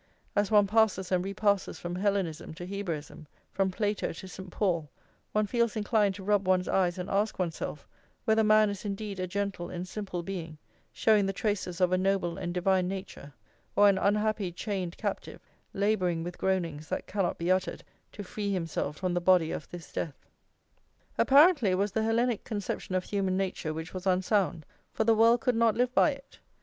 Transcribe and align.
As 0.35 0.49
one 0.49 0.65
passes 0.65 1.11
and 1.11 1.23
repasses 1.23 1.77
from 1.77 1.93
Hellenism 1.93 2.55
to 2.55 2.65
Hebraism, 2.65 3.27
from 3.51 3.69
Plato 3.69 4.11
to 4.11 4.27
St. 4.27 4.49
Paul, 4.49 4.89
one 5.31 5.45
feels 5.45 5.75
inclined 5.75 6.15
to 6.15 6.23
rub 6.23 6.47
one's 6.47 6.67
eyes 6.67 6.97
and 6.97 7.07
ask 7.07 7.37
oneself 7.37 7.87
whether 8.25 8.43
man 8.43 8.71
is 8.71 8.83
indeed 8.83 9.19
a 9.19 9.27
gentle 9.27 9.69
and 9.69 9.87
simple 9.87 10.23
being, 10.23 10.57
showing 10.91 11.27
the 11.27 11.33
traces 11.33 11.79
of 11.79 11.91
a 11.91 11.99
noble 11.99 12.35
and 12.39 12.51
divine 12.51 12.87
nature; 12.87 13.35
or 13.75 13.87
an 13.89 13.99
unhappy 13.99 14.51
chained 14.51 14.97
captive, 14.97 15.39
labouring 15.71 16.23
with 16.23 16.39
groanings 16.39 16.89
that 16.89 17.05
cannot 17.05 17.37
be 17.37 17.51
uttered 17.51 17.83
to 18.13 18.23
free 18.23 18.51
himself 18.51 18.97
from 18.97 19.13
the 19.13 19.21
body 19.21 19.51
of 19.51 19.69
this 19.69 19.93
death. 19.93 20.25
Apparently 21.19 21.69
it 21.69 21.77
was 21.77 21.91
the 21.91 22.01
Hellenic 22.01 22.43
conception 22.43 22.95
of 22.95 23.03
human 23.03 23.37
nature 23.37 23.71
which 23.71 23.93
was 23.93 24.07
unsound, 24.07 24.65
for 24.91 25.03
the 25.03 25.13
world 25.13 25.41
could 25.41 25.55
not 25.55 25.75
live 25.75 25.93
by 25.93 26.09
it. 26.09 26.39